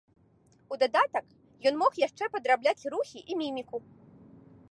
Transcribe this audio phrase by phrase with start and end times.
[0.75, 1.25] У дадатак
[1.71, 3.77] ён мог яшчэ падрабляць рухі і міміку.